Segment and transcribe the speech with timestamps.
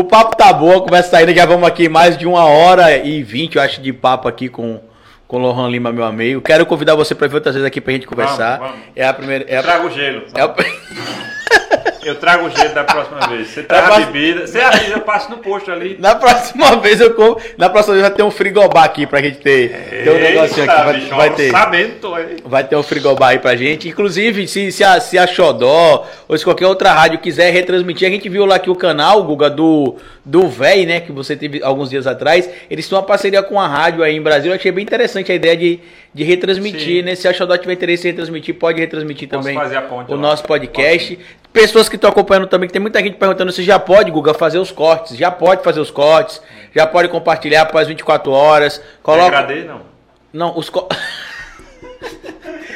[0.00, 1.34] o papo tá bom, a conversa tá ainda.
[1.34, 4.80] Já vamos aqui mais de uma hora e vinte, eu acho, de papo aqui com,
[5.26, 6.40] com o Lohan Lima, meu amigo.
[6.40, 8.58] Quero convidar você para vir outras vezes aqui pra gente conversar.
[8.58, 8.86] Vamos, vamos.
[8.96, 9.44] É a primeira.
[9.48, 10.22] É a, Traga o gelo.
[10.34, 10.54] é a-
[12.02, 13.48] Eu trago o gelo da próxima vez.
[13.48, 14.46] Você traz a bebida.
[14.46, 15.96] Você avisa, eu passo no posto ali.
[15.98, 17.40] na próxima vez eu como.
[17.56, 19.70] Na próxima vez vai ter um frigobar aqui pra gente ter.
[20.04, 20.84] ter um negocinho aqui.
[20.84, 21.52] Vai, bicho, vai ter.
[22.44, 23.88] Vai ter um frigobar aí pra gente.
[23.88, 28.10] Inclusive, se, se, a, se a Xodó ou se qualquer outra rádio quiser retransmitir, a
[28.10, 31.00] gente viu lá que o canal, Guga, do, do VEI, né?
[31.00, 34.22] Que você teve alguns dias atrás, eles têm uma parceria com a rádio aí em
[34.22, 34.52] Brasília.
[34.52, 35.80] Eu achei bem interessante a ideia de,
[36.14, 37.02] de retransmitir, Sim.
[37.02, 37.14] né?
[37.14, 40.14] Se a Xodó tiver interesse em retransmitir, pode retransmitir Posso também fazer a ponte o
[40.14, 40.20] lá.
[40.20, 41.18] nosso podcast.
[41.52, 44.58] Pessoas que estão acompanhando também, que tem muita gente perguntando se já pode, Guga, fazer
[44.58, 45.16] os cortes.
[45.16, 46.40] Já pode fazer os cortes,
[46.74, 48.80] já pode compartilhar após 24 horas.
[49.02, 49.24] Coloca.
[49.24, 49.80] Degradei, não.
[50.32, 50.70] Não, os.
[50.70, 50.88] Co...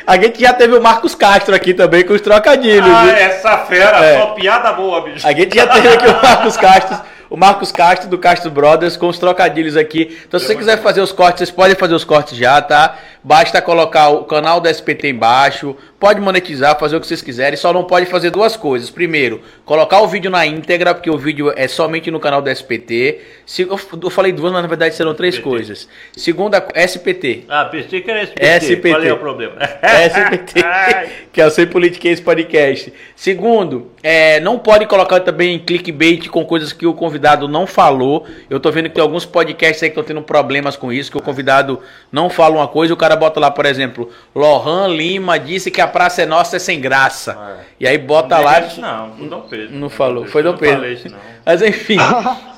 [0.06, 2.87] A gente já teve o Marcos Castro aqui também com os trocadilhos.
[2.95, 3.14] Ah, viu?
[3.14, 4.18] essa fera, É.
[4.20, 5.26] só piada boa, bicho.
[5.26, 7.01] A gente já teve aqui o Marcos Castro,
[7.35, 10.16] o Marcos Castro do Castro Brothers com os trocadilhos aqui.
[10.24, 12.96] Então, se você quiser fazer os cortes, vocês podem fazer os cortes já, tá?
[13.24, 17.73] Basta colocar o canal do SPT embaixo, pode monetizar, fazer o que vocês quiserem, só
[17.73, 18.88] não pode fazer duas coisas.
[18.88, 23.18] Primeiro, colocar o vídeo na íntegra, porque o vídeo é somente no canal do SPT.
[23.45, 25.88] Se, eu, eu falei duas, mas na verdade serão três coisas.
[26.12, 27.46] Segunda, SPT.
[27.49, 28.45] Ah, pensei que era SPT.
[28.45, 28.90] SPT.
[28.90, 29.57] Qual é o problema?
[29.82, 30.60] SPT,
[31.32, 32.93] que é o Sem Politiquês Podcast.
[33.16, 38.27] Segundo, é, não pode colocar também clickbait com coisas que o convidado não falou.
[38.51, 41.17] Eu tô vendo que tem alguns podcasts aí que estão tendo problemas com isso, que
[41.17, 41.80] o convidado
[42.13, 45.87] não fala uma coisa, o cara bota lá, por exemplo, Lohan Lima disse que a
[45.87, 47.33] praça é nossa é sem graça.
[47.61, 47.65] É.
[47.80, 48.61] E aí bota lá.
[48.79, 49.75] Não, não, foi Dom Pedro.
[49.77, 50.77] Não falou, foi Dom Não Pedro.
[50.77, 51.19] falei isso, não.
[51.45, 51.97] Mas enfim.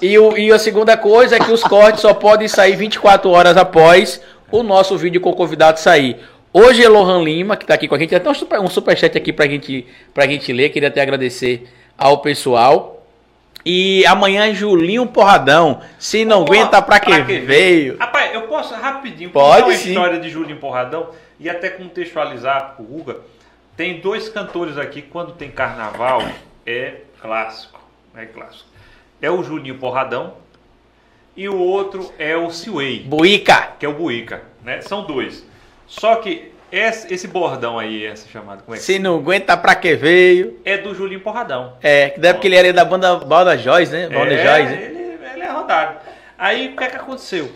[0.03, 3.56] e, o- e a segunda coisa é que os cortes só podem sair 24 horas
[3.56, 6.19] após o nosso vídeo com o convidado sair.
[6.53, 8.14] Hoje é Lohan Lima, que está aqui com a gente.
[8.14, 10.70] Até um, super, um superchat aqui pra gente, pra gente ler.
[10.70, 12.95] Queria até agradecer ao pessoal.
[13.69, 15.83] E amanhã Julinho Porradão.
[15.98, 17.97] Se não Pô, aguenta pra que, pra que veio.
[17.99, 19.88] Rapaz, eu posso rapidinho Pode contar sim.
[19.88, 21.10] história de Julinho Porradão
[21.41, 23.16] e até contextualizar o Guga.
[23.76, 26.22] Tem dois cantores aqui, quando tem carnaval,
[26.65, 27.81] é clássico.
[28.16, 28.69] É clássico.
[29.21, 30.34] É o Julinho Porradão
[31.37, 33.72] e o outro é o Siway, Buica.
[33.81, 34.43] que é o Buica.
[34.62, 34.81] Né?
[34.81, 35.44] São dois.
[35.88, 39.75] Só que esse, esse bordão aí, essa chamada, como é que Se não aguenta pra
[39.75, 40.59] que veio.
[40.65, 41.75] é do Julinho Porradão.
[41.82, 44.09] É, que deve porque ele era da banda Balda Joyce, né?
[44.09, 44.75] Balda É, Joyce.
[44.76, 44.82] né?
[44.84, 45.99] ele, ele é rodado.
[46.38, 47.50] Aí o que é que aconteceu?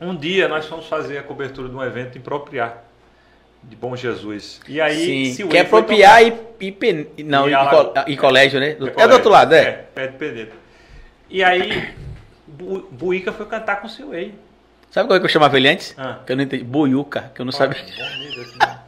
[0.00, 2.84] Um dia nós fomos fazer a cobertura de um evento em Propriar,
[3.62, 4.60] de Bom Jesus.
[4.68, 8.74] E aí, Sim, que é apropriar e, e, pen- não, E e, e colégio, né?
[8.74, 9.08] Do- É, colégio.
[9.08, 9.60] do outro lado, é.
[9.60, 10.52] É, pé de pedreiro.
[11.30, 11.88] E aí,
[12.46, 14.34] Bu- Buica foi cantar com o seu Whey.
[14.90, 15.94] Sabe qual é que eu chamava ele antes?
[15.98, 16.20] Ah.
[16.24, 16.64] Que eu não entendi.
[16.64, 17.82] Buiuca, que eu não sabia.
[17.82, 18.78] Bom mesmo, assim, né?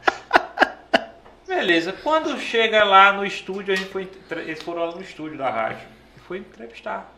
[1.47, 5.49] Beleza, quando chega lá no estúdio, a gente foi, eles foram lá no estúdio da
[5.49, 7.13] rádio e foi entrevistar.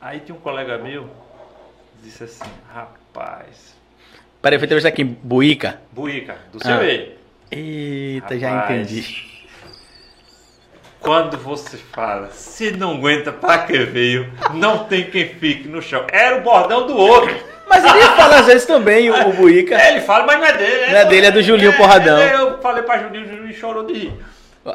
[0.00, 1.08] Aí tinha um colega meu,
[2.02, 3.74] disse assim, rapaz,
[4.42, 5.78] Peraí, foi entrevistar aqui, Buica.
[5.92, 6.78] Buica, do seu Ah.
[6.78, 7.18] Whey.
[7.50, 8.80] Eita, já Rapaz.
[8.80, 9.30] entendi.
[10.98, 16.06] Quando você fala, se não aguenta pra que veio, não tem quem fique no chão.
[16.10, 17.34] Era o bordão do outro.
[17.70, 19.80] Mas ele fala às vezes também, o, o Buica.
[19.80, 20.90] É, ele fala, mas não é dele.
[20.92, 22.18] Não é dele, é do Julinho Porradão.
[22.18, 24.12] é, eu falei pra Julinho, o Julinho chorou de rir.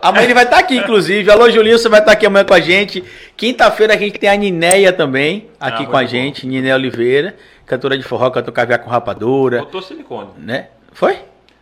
[0.02, 1.30] Amanhã ele vai estar aqui, inclusive.
[1.30, 3.04] Alô, Julinho, você vai estar aqui amanhã com a gente.
[3.38, 6.48] Quinta-feira a gente tem a Ninéia também aqui Ah, com a muito gente.
[6.48, 7.36] Ninéia Oliveira,
[7.68, 10.30] cantora de forró, cantou caviar com rapadura, Botou silicone.
[10.40, 10.70] né?
[10.92, 11.20] Foi?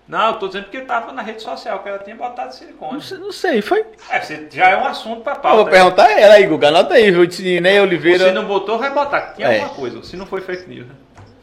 [0.08, 2.94] Não, eu tô dizendo porque tava na rede social que ela tinha botado silicone.
[2.94, 3.84] Não sei, não sei, foi.
[4.10, 4.22] É,
[4.52, 5.58] já é um assunto pra Eu pauta.
[5.58, 6.68] vou perguntar a ela aí, Guga.
[6.70, 7.28] Anota aí, viu?
[7.40, 8.26] Ninéia Oliveira.
[8.28, 9.34] Se não botou, vai botar.
[9.36, 9.56] Tinha É.
[9.60, 10.04] alguma coisa.
[10.04, 10.88] Se não foi fake news.
[10.88, 10.94] né?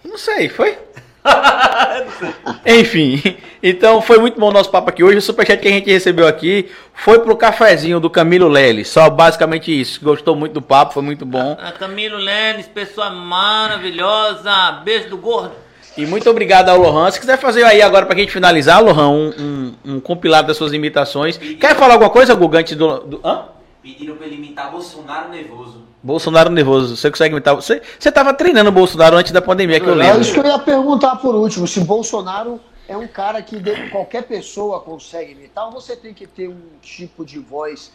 [0.04, 0.76] Não sei, foi?
[2.66, 5.18] Enfim, então foi muito bom o nosso papo aqui hoje.
[5.18, 8.88] O superchat que a gente recebeu aqui foi pro cafezinho do Camilo Leles.
[8.88, 10.02] Só basicamente isso.
[10.02, 11.56] Gostou muito do papo, foi muito bom.
[11.60, 14.72] Ah, Camilo Lenes, pessoa maravilhosa.
[14.84, 15.52] Beijo do gordo.
[15.96, 17.10] E muito obrigado ao Lohan.
[17.10, 20.72] Se quiser fazer aí agora pra gente finalizar, Lohan, um, um- um compilado das suas
[20.72, 21.36] imitações.
[21.36, 23.00] Quer falar alguma coisa, Guga, antes do.
[23.00, 23.46] do hã?
[23.82, 25.84] Pediram pra ele imitar Bolsonaro nervoso.
[26.02, 26.96] Bolsonaro nervoso.
[26.96, 27.54] Você consegue imitar?
[27.54, 30.20] Você, você tava treinando o Bolsonaro antes da pandemia, que eu É lembro.
[30.22, 31.66] isso que eu ia perguntar por último.
[31.68, 32.58] Se Bolsonaro
[32.88, 36.58] é um cara que de- qualquer pessoa consegue imitar, ou você tem que ter um
[36.80, 37.92] tipo de voz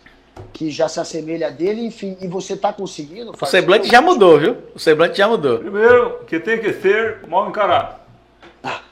[0.54, 3.34] que já se assemelha a dele, enfim, e você tá conseguindo?
[3.40, 4.58] O semblante já mudou, viu?
[4.76, 5.60] O semblante já mudou.
[5.60, 7.96] Primeiro, que tem que ser mal encarado.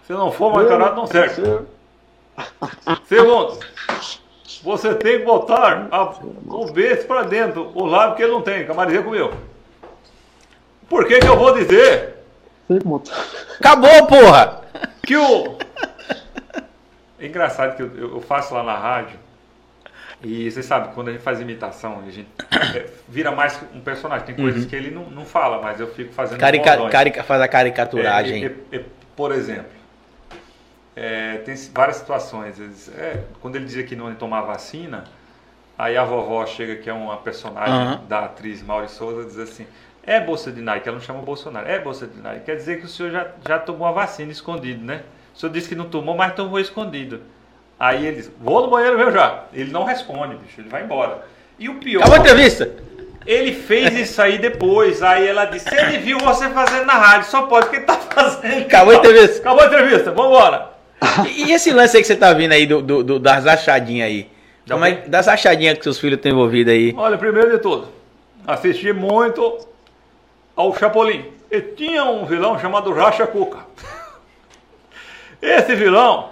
[0.07, 1.41] Se não for mal encarado, não serve.
[3.07, 3.59] Segundo,
[4.63, 6.13] você tem que botar a-
[6.47, 9.33] o beijo pra dentro, o lábio que ele não tem, Maria comeu.
[10.89, 12.15] Por que que eu vou dizer.
[13.59, 14.61] Acabou, porra!
[15.05, 15.57] que o...
[17.19, 19.19] É engraçado que eu, eu faço lá na rádio,
[20.23, 22.27] E você sabe, quando a gente faz imitação, a gente
[22.75, 24.25] é, vira mais um personagem.
[24.25, 27.47] Tem coisas que ele não, não fala, mas eu fico fazendo Carica, carica, faz a
[27.47, 28.45] caricaturagem.
[28.45, 29.65] É, e- e- por exemplo,
[30.95, 32.59] é, tem várias situações.
[32.59, 35.03] Eles- é, quando ele dizia que não ia tomar vacina,
[35.77, 38.01] aí a vovó chega, que é uma personagem Aham.
[38.07, 39.65] da atriz Mauri Souza, diz assim:
[40.05, 42.41] É bolsa de Nike, ela não chama Bolsonaro, é bolsa de Nike.
[42.45, 45.01] Quer dizer que o senhor já, já tomou a vacina escondido, né?
[45.35, 47.21] O senhor disse que não tomou, mas tomou escondido.
[47.79, 49.45] Aí ele diz: Vou no banheiro meu já.
[49.53, 51.25] Ele não responde, bicho, ele vai embora.
[51.57, 52.01] E o pior.
[52.01, 52.69] Acabou a entrevista?
[53.25, 55.01] Ele fez isso aí depois.
[55.01, 58.65] Aí ela disse: Ele viu você fazendo na rádio, só pode que ele tá fazendo.
[58.65, 59.39] Acabou a entrevista.
[59.39, 60.72] Acabou a entrevista, vambora.
[61.27, 64.07] E, e esse lance aí que você tá vindo aí do, do- do- das achadinhas
[64.07, 64.29] aí?
[64.65, 66.93] Da Como é, das achadinhas que seus filhos estão envolvidos aí?
[66.97, 67.87] Olha, primeiro de tudo,
[68.47, 69.57] assisti muito
[70.55, 71.25] ao Chapolin.
[71.51, 73.59] E tinha um vilão chamado Racha Cuca.
[75.41, 76.29] Esse vilão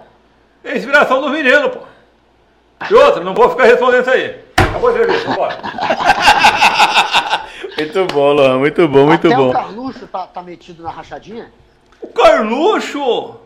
[0.64, 1.80] é inspiração do menino, pô.
[2.90, 4.36] E outra, não vou ficar respondendo isso aí.
[4.58, 5.58] Acabou a entrevista, vambora.
[7.78, 9.50] Muito bom, Luan, muito bom, muito Até bom.
[9.50, 11.52] o Carluxo tá, tá metido na rachadinha?
[12.02, 13.38] O Carluxo!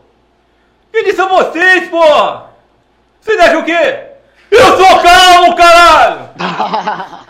[0.96, 2.00] Quem disse a vocês, pô?
[3.20, 3.98] Vocês acham o quê?
[4.50, 6.30] Eu sou calmo, caralho!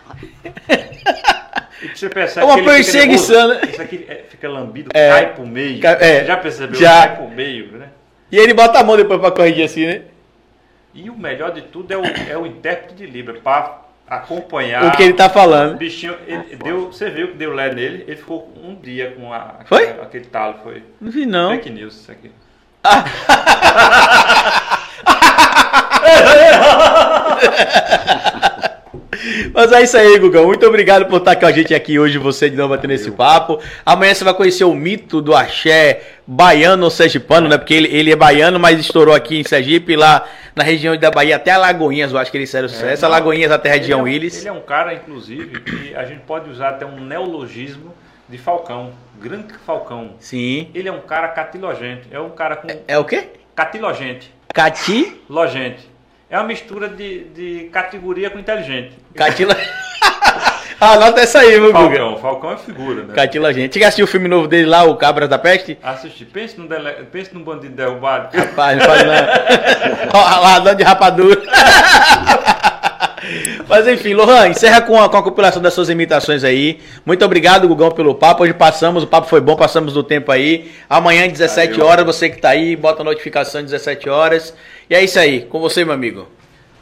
[1.93, 3.61] Você percebe É uma perseguição, né?
[3.69, 5.09] Isso aqui é, fica lambido, É.
[5.11, 5.81] cai pro meio.
[5.81, 6.25] Cai- é.
[6.25, 6.79] Já percebeu?
[6.79, 7.09] Já.
[7.09, 7.89] Cai pro meio, né?
[8.31, 10.03] E ele bota a mão depois pra corrigir assim, né?
[10.95, 14.85] E o melhor de tudo é o, é o intérprete de Libra, pra acompanhar.
[14.87, 15.77] O que ele tá O falando.
[15.77, 19.57] bichinho, ele deu, você viu que deu lé nele, ele ficou um dia com a,
[19.67, 19.89] Foi?
[19.89, 20.85] aquele talo, foi.
[21.01, 21.51] Não vi não.
[21.51, 22.31] Fake news isso aqui.
[29.53, 30.47] Mas é isso aí, Gugão.
[30.47, 33.59] Muito obrigado por estar com a gente aqui hoje, você de novo batendo esse papo.
[33.85, 37.57] Amanhã você vai conhecer o mito do axé baiano ou sergipano, né?
[37.57, 41.37] Porque ele, ele é baiano, mas estourou aqui em Sergipe, lá na região da Bahia,
[41.37, 43.03] até Alagoinhas, eu acho que ele fizeram sucesso.
[43.03, 43.09] não.
[43.11, 44.39] Alagoinhas até a região ele é, Willis.
[44.39, 47.95] Ele é um cara, inclusive, que a gente pode usar até um neologismo
[48.29, 48.93] de Falcão.
[49.21, 50.15] Grande Falcão.
[50.19, 50.71] Sim.
[50.75, 52.09] Ele é um cara catilogente.
[52.11, 52.69] É um cara com.
[52.87, 53.29] É o quê?
[53.55, 54.33] Catilogente.
[54.53, 55.21] Cati?
[55.29, 55.89] Logente.
[56.29, 58.93] É uma mistura de, de categoria com inteligente.
[59.15, 59.57] Catila.
[60.79, 61.97] Anota essa aí, meu Guga.
[61.97, 62.17] Falcão.
[62.19, 63.15] Falcão é figura, né?
[63.15, 63.73] Catila gente.
[63.79, 65.79] Você assistiu o filme novo dele lá, o Cabras da Peste?
[65.83, 66.27] Assistir.
[66.27, 66.91] Pense num, dele...
[67.11, 68.37] Pense num bandido derrubado.
[68.37, 70.21] Rapaz, não faz não.
[70.43, 71.41] Ladrão de rapadura.
[73.69, 76.79] Mas enfim, Lohan, encerra com a, com a compilação das suas imitações aí.
[77.05, 78.45] Muito obrigado, Gugão, pelo papo.
[78.45, 80.71] Hoje passamos, o papo foi bom, passamos do tempo aí.
[80.89, 81.87] Amanhã, 17 Valeu.
[81.87, 84.55] horas, você que tá aí, bota a notificação 17 horas.
[84.89, 86.29] E é isso aí, com você, meu amigo.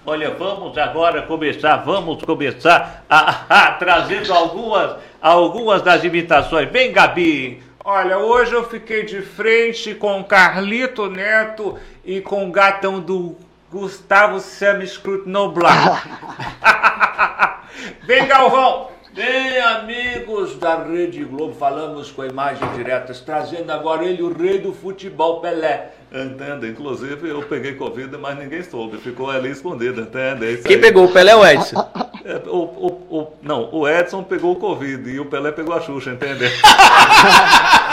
[0.04, 6.70] Olha, vamos agora começar, vamos começar a, a trazendo algumas, algumas das imitações.
[6.70, 7.62] Vem, Gabi!
[7.82, 13.36] Olha, hoje eu fiquei de frente com Carlito Neto e com o gatão do
[13.74, 14.38] Gustavo
[14.86, 16.06] Scrut Noblar.
[18.06, 18.90] Vem, Galvão!
[19.12, 24.72] Bem, amigos da Rede Globo, falamos com imagens diretas, trazendo agora ele, o rei do
[24.72, 25.90] futebol, Pelé.
[26.12, 30.54] Entenda, inclusive eu peguei Covid, mas ninguém soube, ficou ali escondido, entende?
[30.54, 30.80] É Quem aí.
[30.80, 31.06] pegou?
[31.06, 31.88] O Pelé ou o Edson?
[32.24, 32.86] É, o, o,
[33.18, 36.44] o- não, o Edson pegou o Covid e o Pelé pegou a Xuxa, entende?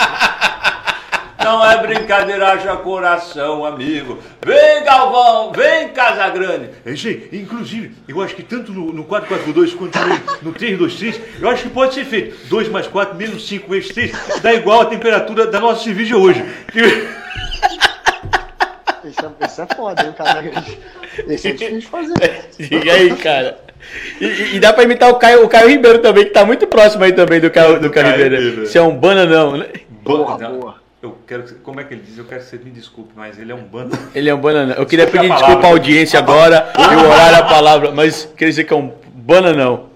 [1.52, 4.20] Não é brincadeira, haja coração, amigo.
[4.46, 6.70] Vem, Galvão, vem, Casagrande.
[6.86, 11.50] É, gente, inclusive, eu acho que tanto no, no 442 quanto no, no 323, eu
[11.50, 14.12] acho que pode ser feito 2 mais 4 menos 5 vezes 3
[14.42, 16.42] dá igual a temperatura da nossa cerveja hoje.
[16.72, 16.80] Que-
[19.10, 20.44] Esse é, esse é foda, hein, cara?
[21.28, 22.46] Esse é difícil de fazer.
[22.58, 23.58] Diga aí, cara.
[24.22, 26.66] E, e- e dá pra imitar o Caio, o Caio Ribeiro também, que tá muito
[26.68, 28.36] próximo aí também do Caio, do Caio Caio Ribeiro.
[28.46, 28.68] Ribeiro.
[28.68, 29.68] Você é um bananão, né?
[29.90, 30.81] Boa, Não, boa.
[31.02, 32.16] Eu quero que, como é que ele diz?
[32.18, 33.98] Eu quero que você me desculpe, mas ele é um bando.
[34.14, 34.76] Ele é um bananão.
[34.76, 38.26] Eu queria Desculpe pedir a desculpa à audiência agora e o horário a palavra, mas
[38.38, 39.90] queria dizer que é um bananão.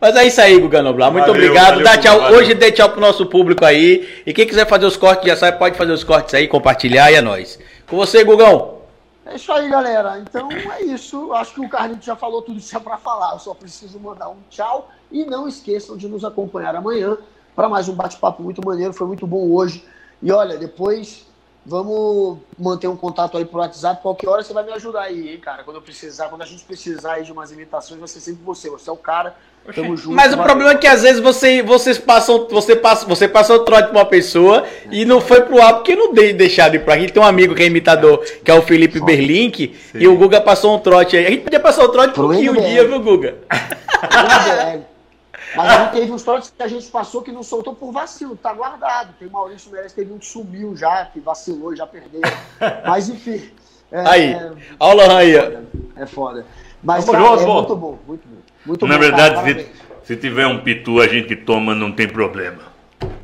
[0.00, 1.10] Mas é isso aí, Guga Noblar.
[1.10, 1.68] Muito Valeu, obrigado.
[1.70, 2.20] valeu, Dá tchau.
[2.20, 2.38] valeu.
[2.38, 4.22] Hoje dê tchau pro nosso público aí.
[4.24, 7.16] E quem quiser fazer os cortes, já sabe, pode fazer os cortes aí, compartilhar e
[7.16, 7.58] é nóis.
[7.88, 8.78] Com você, Gugão.
[9.26, 10.18] É isso aí, galera.
[10.20, 11.32] Então é isso.
[11.32, 13.32] Acho que o Carlito já falou tudo isso é pra falar.
[13.32, 14.88] Eu só preciso mandar um tchau.
[15.10, 17.16] E não esqueçam de nos acompanhar amanhã
[17.58, 18.92] para mais um bate-papo muito maneiro.
[18.92, 19.84] Foi muito bom hoje.
[20.22, 21.26] E olha, depois
[21.66, 24.00] vamos manter um contato aí pro WhatsApp.
[24.00, 25.64] Qualquer hora você vai me ajudar aí, hein, cara.
[25.64, 28.70] Quando eu precisar, quando a gente precisar aí de umas imitações, vai ser sempre você.
[28.70, 29.34] Você é o cara.
[29.74, 30.14] Tamo junto.
[30.14, 30.44] Mas o valeu.
[30.44, 33.98] problema é que às vezes você, vocês passam, você passa, você passou o trote pra
[33.98, 37.10] uma pessoa e não foi pro ar porque não dei deixado ir pra aqui.
[37.10, 40.76] Tem um amigo que é imitador, que é o Felipe Berlink, e o Guga passou
[40.76, 41.26] um trote aí.
[41.26, 43.34] A gente podia passar o trote por um dia, viu, Guga?
[45.56, 48.36] Mas a gente teve uns trotes que a gente passou que não soltou por vacilo,
[48.36, 49.14] tá guardado.
[49.18, 52.20] Tem Maurício Meirelles, teve um que sumiu já, que vacilou, já perdeu.
[52.86, 53.42] Mas enfim.
[53.90, 54.50] é- Aí, é-
[54.80, 55.42] Lohan aí, ó.
[55.42, 55.64] foda,
[55.96, 56.46] É foda.
[56.82, 58.36] Mas, cara, junto, é muito bom, muito bom.
[58.66, 59.66] Muito Na bom, cara, verdade, parabéns.
[60.02, 62.68] se, se tiver um pitu, a gente toma, não tem problema.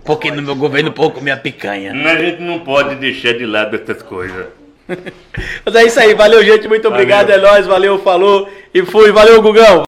[0.05, 1.93] Porque no meu governo pouco minha picanha.
[1.93, 4.47] A gente não pode deixar de lado essas coisas.
[5.65, 7.47] Mas é isso aí, valeu gente, muito obrigado, Valeu.
[7.47, 9.85] é nóis, valeu, falou e fui, valeu Gugão.